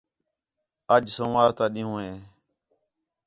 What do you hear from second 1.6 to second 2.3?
ݙِین٘ہوں ہے